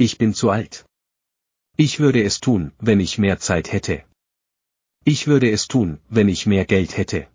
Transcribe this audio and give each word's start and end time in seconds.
Ich 0.00 0.16
bin 0.16 0.32
zu 0.32 0.50
alt. 0.50 0.86
Ich 1.76 1.98
würde 1.98 2.22
es 2.22 2.38
tun, 2.38 2.70
wenn 2.78 3.00
ich 3.00 3.18
mehr 3.18 3.40
Zeit 3.40 3.72
hätte. 3.72 4.04
Ich 5.04 5.26
würde 5.26 5.50
es 5.50 5.66
tun, 5.66 5.98
wenn 6.08 6.28
ich 6.28 6.46
mehr 6.46 6.64
Geld 6.64 6.96
hätte. 6.96 7.26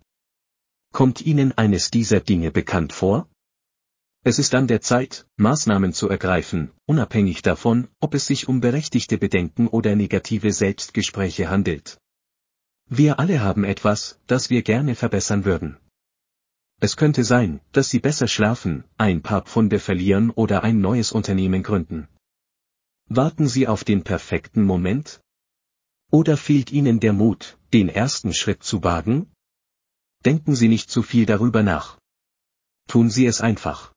Kommt 0.90 1.20
Ihnen 1.20 1.52
eines 1.58 1.90
dieser 1.90 2.20
Dinge 2.20 2.50
bekannt 2.50 2.94
vor? 2.94 3.28
Es 4.22 4.38
ist 4.38 4.54
an 4.54 4.66
der 4.66 4.80
Zeit, 4.80 5.26
Maßnahmen 5.36 5.92
zu 5.92 6.08
ergreifen, 6.08 6.70
unabhängig 6.86 7.42
davon, 7.42 7.88
ob 8.00 8.14
es 8.14 8.24
sich 8.24 8.48
um 8.48 8.62
berechtigte 8.62 9.18
Bedenken 9.18 9.68
oder 9.68 9.94
negative 9.94 10.50
Selbstgespräche 10.50 11.50
handelt. 11.50 11.98
Wir 12.88 13.18
alle 13.18 13.42
haben 13.42 13.64
etwas, 13.64 14.18
das 14.26 14.48
wir 14.48 14.62
gerne 14.62 14.94
verbessern 14.94 15.44
würden. 15.44 15.76
Es 16.80 16.96
könnte 16.96 17.24
sein, 17.24 17.60
dass 17.72 17.90
Sie 17.90 17.98
besser 17.98 18.26
schlafen, 18.26 18.84
ein 18.96 19.20
paar 19.20 19.42
Pfunde 19.42 19.78
verlieren 19.80 20.30
oder 20.30 20.64
ein 20.64 20.80
neues 20.80 21.12
Unternehmen 21.12 21.62
gründen. 21.62 22.08
Warten 23.08 23.48
Sie 23.48 23.68
auf 23.68 23.84
den 23.84 24.02
perfekten 24.02 24.64
Moment? 24.64 25.20
Oder 26.10 26.36
fehlt 26.36 26.72
Ihnen 26.72 27.00
der 27.00 27.12
Mut, 27.12 27.58
den 27.72 27.88
ersten 27.88 28.32
Schritt 28.32 28.62
zu 28.62 28.82
wagen? 28.82 29.30
Denken 30.24 30.54
Sie 30.54 30.68
nicht 30.68 30.90
zu 30.90 31.02
viel 31.02 31.26
darüber 31.26 31.62
nach. 31.62 31.98
Tun 32.88 33.10
Sie 33.10 33.26
es 33.26 33.40
einfach. 33.40 33.92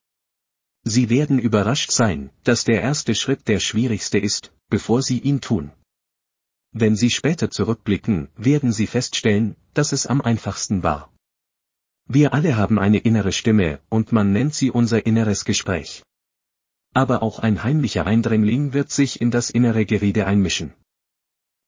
Sie 0.84 1.10
werden 1.10 1.40
überrascht 1.40 1.92
sein, 1.92 2.32
dass 2.44 2.64
der 2.64 2.82
erste 2.82 3.16
Schritt 3.16 3.48
der 3.48 3.60
schwierigste 3.60 4.18
ist, 4.18 4.54
bevor 4.70 5.02
Sie 5.02 5.20
ihn 5.20 5.42
tun. 5.42 5.72
Wenn 6.72 6.96
Sie 6.96 7.10
später 7.10 7.50
zurückblicken, 7.50 8.30
werden 8.36 8.72
Sie 8.72 8.88
feststellen, 8.88 9.56
dass 9.74 9.92
es 9.94 10.06
am 10.06 10.22
einfachsten 10.22 10.84
war. 10.84 11.14
Wir 12.10 12.34
alle 12.34 12.56
haben 12.56 12.80
eine 12.80 13.00
innere 13.00 13.34
Stimme, 13.34 13.82
und 13.90 14.14
man 14.14 14.32
nennt 14.32 14.56
sie 14.56 14.72
unser 14.72 15.06
inneres 15.06 15.44
Gespräch. 15.44 16.04
Aber 16.98 17.22
auch 17.22 17.38
ein 17.38 17.64
heimlicher 17.64 18.08
Eindringling 18.08 18.74
wird 18.74 18.90
sich 18.90 19.22
in 19.22 19.30
das 19.30 19.52
innere 19.52 19.86
Gerede 19.86 20.26
einmischen. 20.26 20.74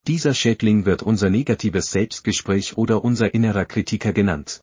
Dieser 0.07 0.33
Schädling 0.33 0.85
wird 0.87 1.03
unser 1.03 1.29
negatives 1.29 1.91
Selbstgespräch 1.91 2.77
oder 2.77 3.03
unser 3.03 3.31
innerer 3.35 3.65
Kritiker 3.65 4.11
genannt. 4.11 4.61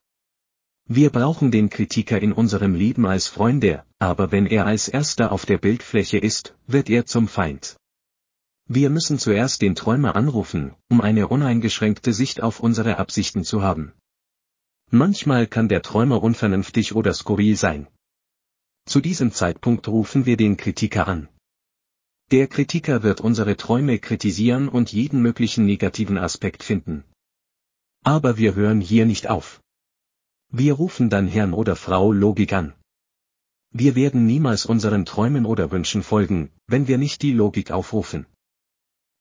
Wir 0.89 1.11
brauchen 1.11 1.53
den 1.53 1.71
Kritiker 1.71 2.21
in 2.21 2.33
unserem 2.33 2.75
Leben 2.75 3.07
als 3.07 3.29
Freunde, 3.29 3.85
aber 4.01 4.33
wenn 4.33 4.45
er 4.47 4.67
als 4.67 4.89
erster 4.89 5.31
auf 5.31 5.47
der 5.47 5.59
Bildfläche 5.59 6.19
ist, 6.19 6.57
wird 6.67 6.91
er 6.91 7.07
zum 7.07 7.29
Feind. 7.29 7.77
Wir 8.69 8.91
müssen 8.91 9.21
zuerst 9.21 9.63
den 9.63 9.77
Träumer 9.77 10.17
anrufen, 10.17 10.75
um 10.91 11.01
eine 11.01 11.29
uneingeschränkte 11.29 12.13
Sicht 12.13 12.43
auf 12.43 12.59
unsere 12.59 12.99
Absichten 12.99 13.45
zu 13.45 13.63
haben. 13.63 13.93
Manchmal 14.91 15.47
kann 15.47 15.69
der 15.69 15.83
Träumer 15.83 16.25
unvernünftig 16.25 16.97
oder 16.97 17.15
skurril 17.15 17.55
sein. 17.55 17.87
Zu 18.87 19.01
diesem 19.01 19.33
Zeitpunkt 19.33 19.89
rufen 19.89 20.27
wir 20.27 20.37
den 20.37 20.57
Kritiker 20.57 21.09
an. 21.09 21.29
Der 22.31 22.47
Kritiker 22.47 23.03
wird 23.03 23.21
unsere 23.21 23.57
Träume 23.57 23.99
kritisieren 23.99 24.69
und 24.69 24.93
jeden 24.93 25.21
möglichen 25.21 25.67
negativen 25.67 26.19
Aspekt 26.19 26.63
finden. 26.63 27.05
Aber 28.05 28.39
wir 28.39 28.55
hören 28.55 28.81
hier 28.81 29.05
nicht 29.05 29.29
auf. 29.29 29.61
Wir 30.49 30.75
rufen 30.75 31.11
dann 31.11 31.27
Herrn 31.27 31.53
oder 31.53 31.75
Frau 31.75 32.13
Logik 32.13 32.53
an. 32.53 32.75
Wir 33.71 33.97
werden 33.97 34.25
niemals 34.25 34.65
unseren 34.65 35.05
Träumen 35.05 35.47
oder 35.47 35.73
Wünschen 35.73 36.05
folgen, 36.05 36.51
wenn 36.69 36.87
wir 36.87 36.99
nicht 36.99 37.23
die 37.23 37.33
Logik 37.33 37.73
aufrufen. 37.73 38.27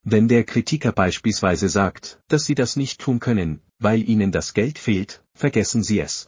Wenn 0.04 0.28
der 0.28 0.44
Kritiker 0.44 0.92
beispielsweise 0.92 1.68
sagt, 1.70 2.20
dass 2.28 2.46
Sie 2.46 2.54
das 2.54 2.76
nicht 2.76 3.02
tun 3.02 3.20
können, 3.20 3.62
weil 3.80 4.08
Ihnen 4.08 4.32
das 4.32 4.54
Geld 4.54 4.78
fehlt, 4.78 5.24
vergessen 5.34 5.82
Sie 5.82 6.00
es. 6.00 6.28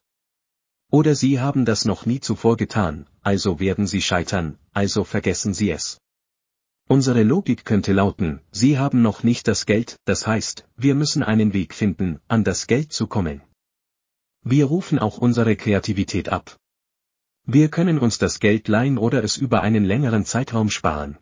Oder 0.90 1.16
Sie 1.16 1.40
haben 1.40 1.66
das 1.66 1.84
noch 1.84 2.06
nie 2.06 2.20
zuvor 2.22 2.56
getan, 2.56 3.08
also 3.22 3.60
werden 3.60 3.88
Sie 3.88 4.02
scheitern, 4.02 4.58
also 4.74 5.04
vergessen 5.04 5.54
Sie 5.54 5.70
es. 5.70 6.00
Unsere 6.88 7.24
Logik 7.24 7.66
könnte 7.66 7.92
lauten, 7.92 8.40
Sie 8.52 8.80
haben 8.80 9.02
noch 9.02 9.22
nicht 9.22 9.50
das 9.50 9.66
Geld, 9.66 9.98
das 10.06 10.26
heißt, 10.26 10.66
wir 10.78 10.96
müssen 10.96 11.24
einen 11.24 11.52
Weg 11.52 11.74
finden, 11.74 12.22
an 12.30 12.46
das 12.46 12.68
Geld 12.68 12.94
zu 12.94 13.08
kommen. 13.08 13.42
Wir 14.44 14.66
rufen 14.66 14.98
auch 14.98 15.17
unsere 15.17 15.58
Kreativität 15.58 16.30
ab. 16.30 16.58
Wir 17.44 17.67
können 17.67 18.00
uns 18.00 18.17
das 18.17 18.40
Geld 18.40 18.70
leihen 18.70 18.98
oder 18.98 19.22
es 19.22 19.36
über 19.36 19.61
einen 19.61 19.84
längeren 19.84 20.23
Zeitraum 20.23 20.70
sparen. 20.70 21.17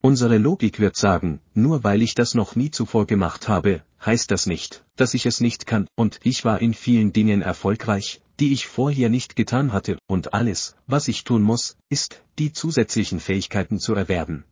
Unsere 0.00 0.38
Logik 0.38 0.80
wird 0.80 0.96
sagen, 0.96 1.40
nur 1.52 1.84
weil 1.84 2.00
ich 2.00 2.14
das 2.14 2.34
noch 2.34 2.56
nie 2.56 2.70
zuvor 2.70 3.06
gemacht 3.06 3.48
habe, 3.48 3.82
heißt 4.04 4.30
das 4.30 4.46
nicht, 4.46 4.82
dass 4.96 5.12
ich 5.12 5.26
es 5.26 5.42
nicht 5.42 5.66
kann, 5.66 5.86
und 5.94 6.20
ich 6.24 6.46
war 6.46 6.62
in 6.62 6.72
vielen 6.72 7.12
Dingen 7.12 7.42
erfolgreich, 7.42 8.21
die 8.40 8.52
ich 8.52 8.66
vorher 8.66 9.08
nicht 9.08 9.36
getan 9.36 9.72
hatte, 9.72 9.98
und 10.06 10.34
alles, 10.34 10.76
was 10.86 11.08
ich 11.08 11.24
tun 11.24 11.42
muss, 11.42 11.76
ist, 11.88 12.22
die 12.38 12.52
zusätzlichen 12.52 13.20
Fähigkeiten 13.20 13.78
zu 13.78 13.94
erwerben. 13.94 14.44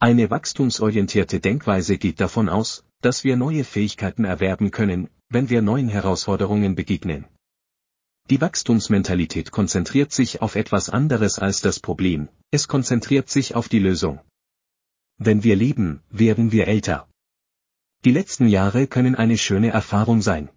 Eine 0.00 0.30
wachstumsorientierte 0.30 1.40
Denkweise 1.40 1.98
geht 1.98 2.20
davon 2.20 2.48
aus, 2.48 2.84
dass 3.00 3.24
wir 3.24 3.36
neue 3.36 3.64
Fähigkeiten 3.64 4.24
erwerben 4.24 4.70
können, 4.70 5.10
wenn 5.28 5.50
wir 5.50 5.62
neuen 5.62 5.88
Herausforderungen 5.88 6.74
begegnen. 6.74 7.26
Die 8.30 8.40
Wachstumsmentalität 8.40 9.50
konzentriert 9.50 10.12
sich 10.12 10.42
auf 10.42 10.54
etwas 10.54 10.90
anderes 10.90 11.38
als 11.38 11.60
das 11.62 11.80
Problem, 11.80 12.28
es 12.50 12.68
konzentriert 12.68 13.30
sich 13.30 13.54
auf 13.54 13.68
die 13.68 13.78
Lösung. 13.78 14.20
Wenn 15.16 15.42
wir 15.42 15.56
leben, 15.56 16.02
werden 16.10 16.52
wir 16.52 16.68
älter. 16.68 17.08
Die 18.04 18.12
letzten 18.12 18.46
Jahre 18.46 18.86
können 18.86 19.14
eine 19.16 19.38
schöne 19.38 19.70
Erfahrung 19.70 20.22
sein. 20.22 20.50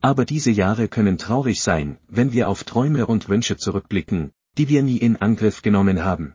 Aber 0.00 0.24
diese 0.24 0.50
Jahre 0.50 0.88
können 0.88 1.18
traurig 1.18 1.60
sein, 1.62 1.98
wenn 2.08 2.32
wir 2.32 2.48
auf 2.48 2.64
Träume 2.64 3.06
und 3.06 3.28
Wünsche 3.28 3.56
zurückblicken, 3.56 4.32
die 4.56 4.68
wir 4.68 4.82
nie 4.82 4.96
in 4.96 5.16
Angriff 5.16 5.62
genommen 5.62 6.04
haben. 6.04 6.34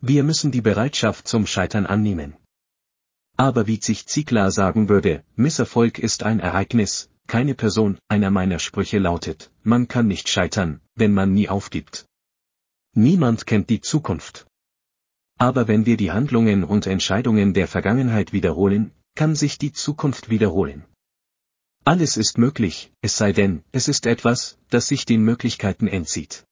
Wir 0.00 0.22
müssen 0.22 0.52
die 0.52 0.60
Bereitschaft 0.60 1.26
zum 1.26 1.46
Scheitern 1.46 1.86
annehmen. 1.86 2.36
Aber 3.36 3.66
wie 3.66 3.80
sich 3.80 4.06
Ziegler 4.06 4.50
sagen 4.50 4.88
würde, 4.88 5.24
Misserfolg 5.34 5.98
ist 5.98 6.22
ein 6.24 6.40
Ereignis, 6.40 7.10
keine 7.26 7.54
Person, 7.54 7.98
einer 8.08 8.30
meiner 8.30 8.58
Sprüche 8.58 8.98
lautet, 8.98 9.50
man 9.62 9.88
kann 9.88 10.06
nicht 10.06 10.28
scheitern, 10.28 10.80
wenn 10.94 11.14
man 11.14 11.32
nie 11.32 11.48
aufgibt. 11.48 12.06
Niemand 12.94 13.46
kennt 13.46 13.70
die 13.70 13.80
Zukunft. 13.80 14.46
Aber 15.38 15.68
wenn 15.68 15.86
wir 15.86 15.96
die 15.96 16.10
Handlungen 16.10 16.64
und 16.64 16.86
Entscheidungen 16.86 17.54
der 17.54 17.68
Vergangenheit 17.68 18.32
wiederholen, 18.32 18.92
kann 19.14 19.36
sich 19.36 19.56
die 19.58 19.72
Zukunft 19.72 20.30
wiederholen. 20.30 20.84
Alles 21.88 22.18
ist 22.18 22.36
möglich, 22.36 22.92
es 23.00 23.16
sei 23.16 23.32
denn, 23.32 23.64
es 23.72 23.88
ist 23.88 24.04
etwas, 24.04 24.58
das 24.68 24.88
sich 24.88 25.06
den 25.06 25.22
Möglichkeiten 25.22 25.88
entzieht. 25.88 26.44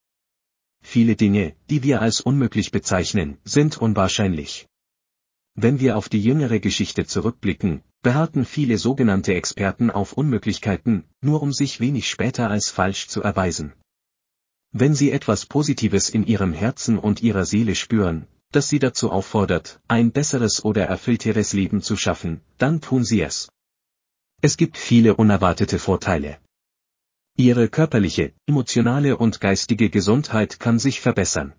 Viele 0.83 1.15
Dinge, 1.15 1.55
die 1.69 1.83
wir 1.83 2.01
als 2.01 2.23
unmöglich 2.23 2.71
bezeichnen, 2.71 3.37
sind 3.45 3.77
unwahrscheinlich. 3.77 4.67
Wenn 5.55 5.79
wir 5.79 5.99
auf 5.99 6.09
die 6.09 6.23
jüngere 6.23 6.59
Geschichte 6.59 7.05
zurückblicken, 7.05 7.83
beharrten 8.01 8.47
viele 8.47 8.79
sogenannte 8.79 9.35
Experten 9.35 9.91
auf 9.91 10.15
Unmöglichkeiten, 10.15 11.05
nur 11.21 11.43
um 11.43 11.53
sich 11.53 11.81
wenig 11.81 12.09
später 12.09 12.49
als 12.49 12.71
falsch 12.71 13.09
zu 13.09 13.23
erweisen. 13.23 13.75
Wenn 14.73 14.95
Sie 14.95 15.11
etwas 15.11 15.45
Positives 15.45 16.09
in 16.09 16.27
Ihrem 16.27 16.55
Herzen 16.55 16.99
und 16.99 17.23
Ihrer 17.23 17.45
Seele 17.45 17.75
spüren, 17.75 18.27
das 18.53 18.71
Sie 18.71 18.79
dazu 18.79 19.13
auffordert, 19.13 19.81
ein 19.87 20.13
besseres 20.13 20.65
oder 20.65 20.87
erfüllteres 20.87 21.53
Leben 21.53 21.83
zu 21.83 21.99
schaffen, 21.99 22.41
dann 22.57 22.81
tun 22.81 23.05
Sie 23.05 23.21
es. 23.21 23.51
Es 24.49 24.57
gibt 24.57 24.77
viele 24.79 25.17
unerwartete 25.17 25.81
Vorteile. 25.81 26.39
Ihre 27.37 27.69
körperliche, 27.69 28.33
emotionale 28.47 29.17
und 29.17 29.41
geistige 29.41 29.91
Gesundheit 29.91 30.61
kann 30.61 30.79
sich 30.79 31.01
verbessern. 31.01 31.53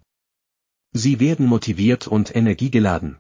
Sie 0.94 1.20
werden 1.20 1.48
motiviert 1.48 2.08
und 2.08 2.34
energiegeladen. 2.34 3.18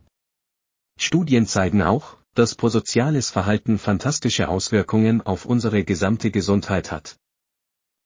Studien 0.97 1.47
zeigen 1.47 1.81
auch, 1.81 2.15
dass 2.33 2.55
prosoziales 2.55 3.29
Verhalten 3.29 3.77
fantastische 3.77 4.47
Auswirkungen 4.47 5.21
auf 5.21 5.43
unsere 5.43 5.83
gesamte 5.83 6.31
Gesundheit 6.31 6.89
hat. 6.93 7.17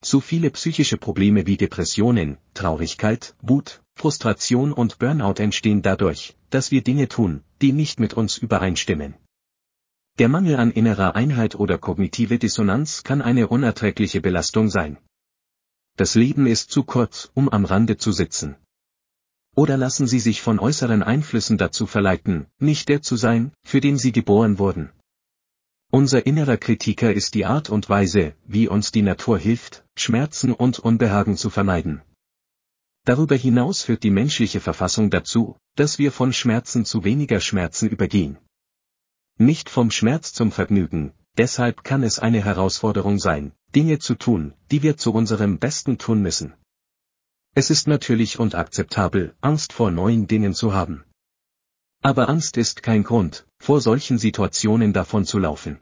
Zu 0.01 0.19
viele 0.19 0.49
psychische 0.49 0.97
Probleme 0.97 1.45
wie 1.45 1.57
Depressionen, 1.57 2.39
Traurigkeit, 2.55 3.35
Wut, 3.43 3.83
Frustration 3.95 4.73
und 4.73 4.97
Burnout 4.97 5.39
entstehen 5.39 5.83
dadurch, 5.83 6.35
dass 6.49 6.72
wir 6.72 6.81
Dinge 6.81 7.07
tun, 7.07 7.43
die 7.61 7.72
nicht 7.72 7.99
mit 7.99 8.16
uns 8.16 8.40
übereinstimmen. 8.40 9.14
Der 10.22 10.29
Mangel 10.29 10.58
an 10.58 10.70
innerer 10.70 11.16
Einheit 11.16 11.56
oder 11.56 11.79
kognitive 11.79 12.38
Dissonanz 12.38 13.02
kann 13.02 13.23
eine 13.23 13.47
unerträgliche 13.47 14.22
Belastung 14.22 14.70
sein. 14.70 15.00
Das 15.97 16.14
Leben 16.14 16.46
ist 16.46 16.70
zu 16.70 16.84
kurz, 16.84 17.32
um 17.34 17.50
am 17.50 17.66
Rande 17.66 17.97
zu 17.97 18.12
sitzen. 18.12 18.56
Oder 19.56 19.78
lassen 19.78 20.06
Sie 20.06 20.20
sich 20.20 20.44
von 20.44 20.59
äußeren 20.59 21.02
Einflüssen 21.02 21.58
dazu 21.58 21.88
verleiten, 21.88 22.46
nicht 22.59 22.88
der 22.90 23.02
zu 23.02 23.16
sein, 23.16 23.52
für 23.64 23.82
den 23.82 23.97
Sie 23.97 24.12
geboren 24.12 24.59
wurden. 24.59 24.91
Unser 25.90 26.24
innerer 26.28 26.58
Kritiker 26.58 27.12
ist 27.12 27.34
die 27.34 27.47
Art 27.47 27.72
und 27.72 27.90
Weise, 27.90 28.35
wie 28.46 28.67
uns 28.67 28.91
die 28.91 29.02
Natur 29.02 29.40
hilft, 29.40 29.84
Schmerzen 29.96 30.53
und 30.53 30.78
Unbehagen 30.78 31.35
zu 31.35 31.50
vermeiden. 31.50 32.03
Darüber 33.06 33.35
hinaus 33.35 33.82
führt 33.82 34.03
die 34.03 34.12
menschliche 34.12 34.59
Verfassung 34.59 35.09
dazu, 35.09 35.58
dass 35.76 35.97
wir 35.97 36.12
von 36.12 36.32
Schmerzen 36.32 36.85
zu 36.85 37.03
weniger 37.03 37.40
Schmerzen 37.40 37.90
übergehen. 37.90 38.38
Nicht 39.37 39.69
vom 39.69 39.91
Schmerz 39.91 40.33
zum 40.33 40.51
Vergnügen, 40.51 41.13
deshalb 41.37 41.83
kann 41.83 42.03
es 42.03 42.19
eine 42.19 42.43
Herausforderung 42.43 43.19
sein, 43.19 43.53
Dinge 43.75 43.99
zu 43.99 44.16
tun, 44.16 44.53
die 44.69 44.83
wir 44.83 44.97
zu 44.97 45.13
unserem 45.13 45.59
Besten 45.59 45.97
tun 45.97 46.22
müssen. 46.22 46.53
Es 47.53 47.69
ist 47.69 47.87
natürlich 47.87 48.39
und 48.39 48.55
akzeptabel, 48.55 49.35
Angst 49.41 49.73
vor 49.73 49.91
neuen 49.91 50.28
Dingen 50.28 50.53
zu 50.53 50.73
haben. 50.73 51.03
Aber 52.01 52.29
Angst 52.29 52.57
ist 52.57 52.81
kein 52.81 53.03
Grund, 53.03 53.45
vor 53.59 53.81
solchen 53.81 54.17
Situationen 54.17 54.93
davon 54.93 55.25
zu 55.25 55.37
laufen. 55.37 55.79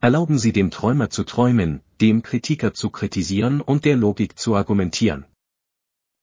Erlauben 0.00 0.38
Sie 0.38 0.52
dem 0.52 0.70
Träumer 0.70 1.08
zu 1.10 1.24
träumen, 1.24 1.80
dem 2.00 2.22
Kritiker 2.22 2.74
zu 2.74 2.90
kritisieren 2.90 3.60
und 3.60 3.84
der 3.84 3.96
Logik 3.96 4.38
zu 4.38 4.54
argumentieren. 4.54 5.24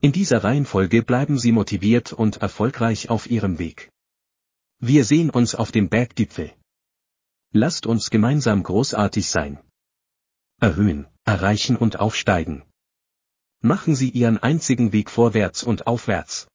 In 0.02 0.12
dieser 0.12 0.44
Reihenfolge 0.44 1.02
bleiben 1.02 1.40
Sie 1.40 1.52
motiviert 1.52 2.14
und 2.14 2.38
erfolgreich 2.38 3.10
auf 3.10 3.30
Ihrem 3.30 3.58
Weg. 3.58 3.90
Wir 4.84 5.06
sehen 5.06 5.30
uns 5.30 5.54
auf 5.54 5.72
dem 5.72 5.90
Berggipfel. 5.90 6.54
Lasst 7.54 7.86
uns 7.86 8.10
gemeinsam 8.10 8.64
großartig 8.64 9.30
sein. 9.30 9.60
Erhöhen, 10.60 11.06
erreichen 11.24 11.78
und 11.78 12.00
aufsteigen. 12.00 12.64
Machen 13.62 13.94
Sie 13.94 14.10
Ihren 14.10 14.40
einzigen 14.40 14.92
Weg 14.92 15.12
vorwärts 15.12 15.62
und 15.62 15.86
aufwärts. 15.86 16.48